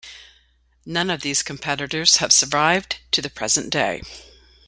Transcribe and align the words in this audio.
None 0.83 1.11
of 1.11 1.21
these 1.21 1.43
competitors 1.43 2.17
have 2.17 2.33
survived 2.33 2.97
to 3.11 3.21
the 3.21 3.29
present 3.29 3.69
day. 3.69 4.01